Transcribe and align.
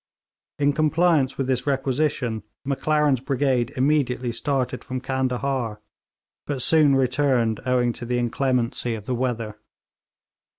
In 0.57 0.73
compliance 0.73 1.37
with 1.37 1.45
this 1.45 1.67
requisition, 1.67 2.41
Maclaren's 2.65 3.21
brigade 3.21 3.71
immediately 3.77 4.31
started 4.31 4.83
from 4.83 4.99
Candahar, 4.99 5.79
but 6.47 6.63
soon 6.63 6.95
returned 6.95 7.59
owing 7.67 7.93
to 7.93 8.05
the 8.07 8.17
inclemency 8.17 8.95
of 8.95 9.05
the 9.05 9.13
weather. 9.13 9.59